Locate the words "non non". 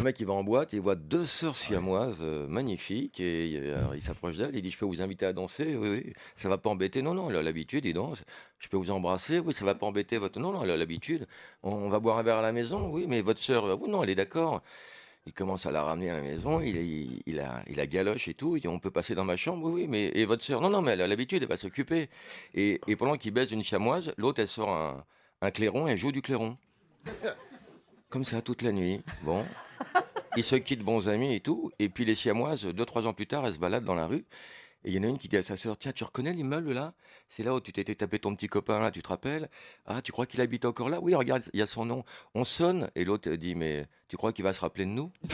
7.02-7.28, 10.40-10.64, 20.62-20.80